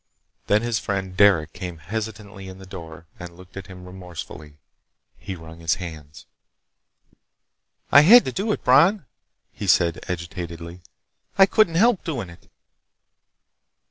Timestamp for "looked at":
3.37-3.67